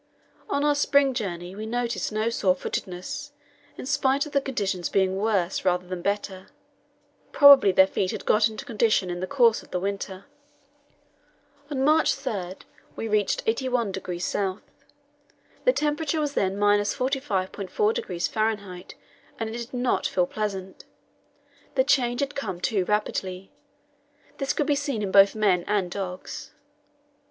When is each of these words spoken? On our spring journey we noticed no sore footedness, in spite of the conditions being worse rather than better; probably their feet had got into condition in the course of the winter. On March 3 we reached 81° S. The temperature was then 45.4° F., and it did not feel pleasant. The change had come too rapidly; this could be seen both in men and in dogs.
On 0.49 0.63
our 0.65 0.73
spring 0.73 1.13
journey 1.13 1.55
we 1.55 1.67
noticed 1.67 2.11
no 2.11 2.29
sore 2.31 2.55
footedness, 2.55 3.33
in 3.77 3.85
spite 3.85 4.25
of 4.25 4.31
the 4.31 4.41
conditions 4.41 4.89
being 4.89 5.15
worse 5.15 5.63
rather 5.63 5.85
than 5.85 6.01
better; 6.01 6.47
probably 7.31 7.71
their 7.71 7.85
feet 7.85 8.09
had 8.09 8.25
got 8.25 8.49
into 8.49 8.65
condition 8.65 9.11
in 9.11 9.19
the 9.19 9.27
course 9.27 9.61
of 9.61 9.69
the 9.69 9.79
winter. 9.79 10.25
On 11.69 11.83
March 11.85 12.15
3 12.15 12.55
we 12.95 13.07
reached 13.07 13.45
81° 13.45 14.15
S. 14.57 14.61
The 15.65 15.71
temperature 15.73 16.19
was 16.19 16.33
then 16.33 16.55
45.4° 16.57 18.29
F., 18.33 18.95
and 19.39 19.49
it 19.51 19.53
did 19.55 19.71
not 19.75 20.07
feel 20.07 20.25
pleasant. 20.25 20.83
The 21.75 21.83
change 21.83 22.21
had 22.21 22.33
come 22.33 22.59
too 22.59 22.85
rapidly; 22.85 23.51
this 24.39 24.53
could 24.53 24.65
be 24.65 24.73
seen 24.73 25.11
both 25.11 25.35
in 25.35 25.41
men 25.41 25.63
and 25.67 25.83
in 25.93 25.99
dogs. 26.01 26.53